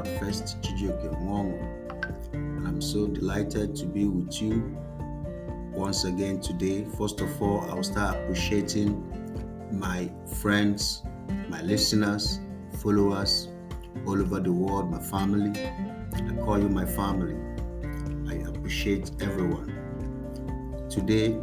[0.00, 2.66] God first, Chijioke Mwongo.
[2.66, 4.74] I'm so delighted to be with you
[5.74, 6.86] once again today.
[6.96, 8.90] First of all, I will start appreciating
[9.70, 11.02] my friends,
[11.50, 12.40] my listeners,
[12.78, 13.48] followers
[14.06, 15.52] all over the world, my family.
[16.14, 17.36] I call you my family.
[18.30, 19.68] I appreciate everyone.
[20.88, 21.36] Today,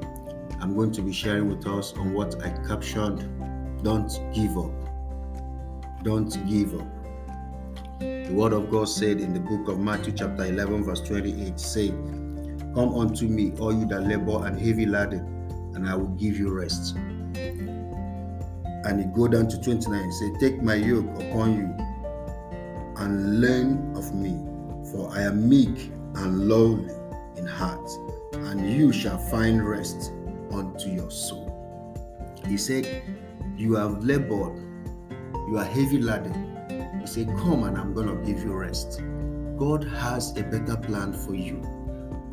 [0.59, 3.19] I'm going to be sharing with us on what I captured
[3.83, 4.71] Don't Give Up.
[6.03, 6.96] Don't give up.
[7.99, 11.87] The word of God said in the book of Matthew, chapter 11, verse 28, say,
[12.75, 15.25] Come unto me, all you that labor and heavy laden,
[15.73, 16.95] and I will give you rest.
[18.85, 21.75] And it go down to 29, say, Take my yoke upon you
[22.97, 24.37] and learn of me,
[24.91, 26.93] for I am meek and lowly
[27.35, 27.89] in heart,
[28.33, 30.11] and you shall find rest
[30.51, 31.47] unto your soul.
[32.45, 33.01] He said,
[33.55, 34.55] You have labored,
[35.49, 36.56] you are heavy laden.
[37.07, 39.01] Said, Come and I'm going to give you rest.
[39.57, 41.61] God has a better plan for you.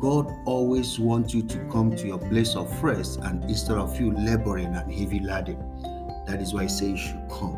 [0.01, 4.11] God always wants you to come to your place of rest and instead of you
[4.11, 5.57] laboring and heavy laden.
[6.27, 7.57] That is why He says you should come.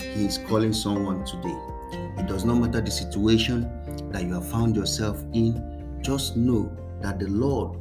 [0.00, 1.56] He is calling someone today.
[2.18, 7.18] It does not matter the situation that you have found yourself in, just know that
[7.18, 7.76] the Lord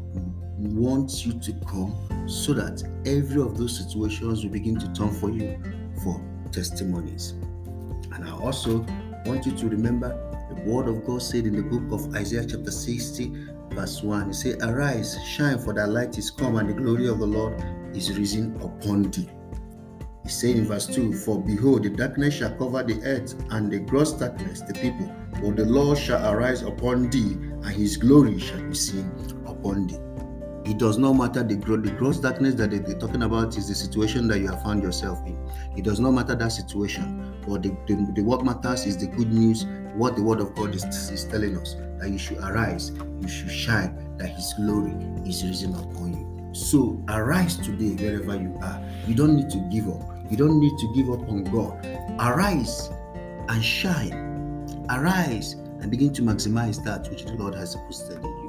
[0.57, 1.95] wants you to come
[2.27, 5.57] so that every of those situations will begin to turn for you
[6.03, 7.33] for testimonies.
[8.17, 8.85] And I also
[9.25, 10.09] want you to remember
[10.49, 13.31] the word of God said in the book of Isaiah chapter 60,
[13.69, 14.27] verse 1.
[14.27, 17.63] He said, Arise, shine, for thy light is come, and the glory of the Lord
[17.93, 19.29] is risen upon thee.
[20.23, 23.79] He said in verse 2, For behold, the darkness shall cover the earth, and the
[23.79, 25.13] gross darkness the people.
[25.33, 29.11] But the Lord shall arise upon thee, and his glory shall be seen
[29.45, 29.99] upon thee.
[30.67, 34.27] It does not matter the, the gross darkness that they're talking about is the situation
[34.27, 35.37] that you have found yourself in.
[35.77, 39.31] It does not matter that situation, but the, the, the what matters is the good
[39.31, 42.91] news, what the word of God is, is telling us that you should arise,
[43.21, 44.91] you should shine, that his glory
[45.25, 46.53] is risen upon you.
[46.53, 48.83] So arise today wherever you are.
[49.07, 50.01] You don't need to give up.
[50.29, 51.85] You don't need to give up on God.
[52.19, 52.89] Arise
[53.47, 54.65] and shine.
[54.89, 58.46] Arise and begin to maximize that which the Lord has deposited in you.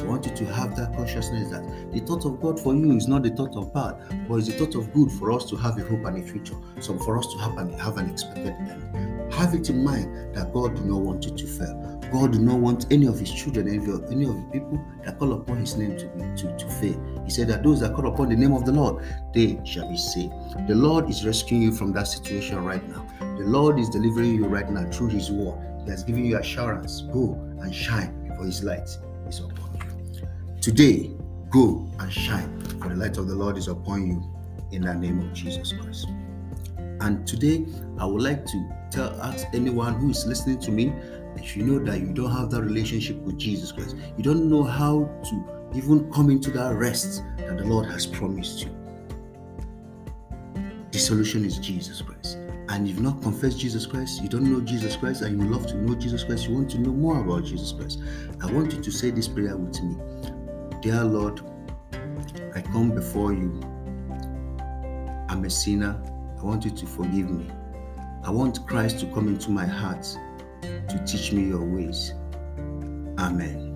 [0.00, 3.06] I want you to have that consciousness that the thought of God for you is
[3.06, 3.96] not the thought of bad,
[4.28, 6.56] but it's the thought of good for us to have a hope and a future.
[6.80, 9.32] So for us to have an, have an expected end.
[9.34, 12.00] Have it in mind that God do not want you to fail.
[12.12, 15.18] God do not want any of his children, any of, any of the people that
[15.18, 17.22] call upon his name to, to, to fail.
[17.24, 19.96] He said that those that call upon the name of the Lord, they shall be
[19.96, 20.32] saved.
[20.66, 23.06] The Lord is rescuing you from that situation right now.
[23.20, 25.58] The Lord is delivering you right now through his word.
[25.84, 27.02] He has given you assurance.
[27.02, 28.88] Go and shine, for his light
[29.28, 30.28] is upon you.
[30.60, 31.10] Today,
[31.50, 34.22] go and shine, for the light of the Lord is upon you
[34.72, 36.08] in the name of Jesus Christ.
[37.00, 37.66] And today,
[37.98, 40.92] I would like to tell ask anyone who is listening to me
[41.36, 44.62] if you know that you don't have that relationship with Jesus Christ, you don't know
[44.62, 48.76] how to even come into that rest that the Lord has promised you.
[50.90, 52.38] The solution is Jesus Christ.
[52.70, 55.66] And if you've not confessed Jesus Christ, you don't know Jesus Christ, and you love
[55.66, 58.00] to know Jesus Christ, you want to know more about Jesus Christ,
[58.40, 59.96] I want you to say this prayer with me.
[60.80, 61.40] Dear Lord,
[62.54, 63.60] I come before you.
[65.28, 66.00] I'm a sinner.
[66.40, 67.50] I want you to forgive me.
[68.22, 70.06] I want Christ to come into my heart
[70.62, 72.14] to teach me your ways.
[73.18, 73.66] Amen.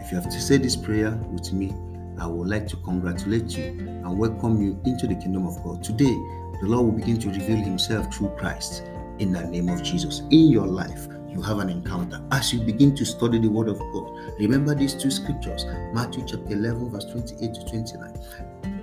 [0.00, 1.72] If you have to say this prayer with me,
[2.20, 5.82] I would like to congratulate you and welcome you into the kingdom of God.
[5.82, 6.14] Today,
[6.60, 8.84] the Lord will begin to reveal Himself through Christ
[9.18, 10.20] in the name of Jesus.
[10.30, 12.22] In your life, you have an encounter.
[12.32, 16.52] As you begin to study the Word of God, remember these two scriptures Matthew chapter
[16.52, 18.14] 11, verse 28 to 29,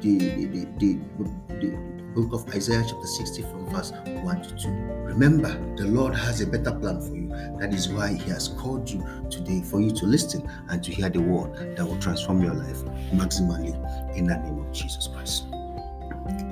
[0.02, 1.00] the, the, the, the,
[1.60, 4.70] the book of Isaiah chapter 60 from verse 1 to 2.
[4.70, 7.28] Remember, the Lord has a better plan for you.
[7.60, 11.10] That is why He has called you today for you to listen and to hear
[11.10, 13.76] the word that will transform your life maximally
[14.16, 15.46] in the name of Jesus Christ.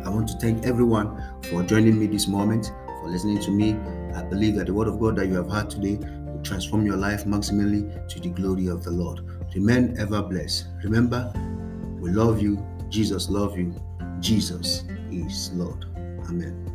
[0.05, 3.75] I want to thank everyone for joining me this moment, for listening to me.
[4.13, 6.97] I believe that the word of God that you have heard today will transform your
[6.97, 9.21] life maximally to the glory of the Lord.
[9.53, 10.67] Remain ever blessed.
[10.83, 11.31] Remember,
[11.99, 12.65] we love you.
[12.89, 13.73] Jesus love you.
[14.19, 15.85] Jesus is Lord.
[16.29, 16.74] Amen.